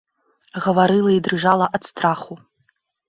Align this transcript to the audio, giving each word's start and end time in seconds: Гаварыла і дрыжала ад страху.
Гаварыла 0.65 1.11
і 1.15 1.19
дрыжала 1.27 1.65
ад 1.79 1.83
страху. 1.91 2.41